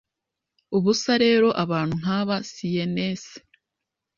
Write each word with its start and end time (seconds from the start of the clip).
Ubusa 0.77 1.11
rero 1.23 1.47
abantu 1.63 1.93
nkaba 2.01 2.35
Sienese 2.51 3.35